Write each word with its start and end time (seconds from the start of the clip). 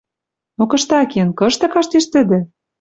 Но 0.57 0.63
кыштакен, 0.71 1.29
кышты 1.39 1.65
каштеш 1.73 2.05
тӹдӹ? 2.13 2.39